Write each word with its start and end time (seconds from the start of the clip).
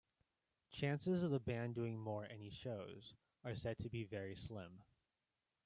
Chances 0.71 1.21
of 1.21 1.29
the 1.29 1.39
band 1.39 1.75
doing 1.75 1.99
more 1.99 2.25
any 2.27 2.49
shows 2.49 3.13
are 3.43 3.53
said 3.55 3.77
to 3.83 3.89
be 3.91 4.03
"very 4.03 4.35
slim". 4.35 4.81